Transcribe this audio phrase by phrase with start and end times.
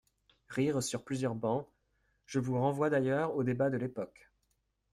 [0.47, 1.67] (Rires sur plusieurs bancs)
[2.25, 4.31] Je vous renvoie d’ailleurs aux débats de l’époque.